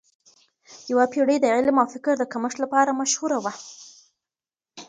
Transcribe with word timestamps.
یوه 0.91 1.05
پیړۍ 1.11 1.37
د 1.41 1.45
علم 1.55 1.75
او 1.81 1.87
فکر 1.93 2.13
د 2.19 2.23
کمښت 2.31 2.57
لپاره 2.63 2.97
مشهوره 2.99 3.37
وه. 3.43 3.53